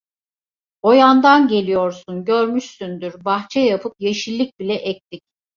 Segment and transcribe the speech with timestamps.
[0.81, 5.23] O yandan geliyorsun, görmüşsündür: Bahçe yapıp yeşillik bile ektik.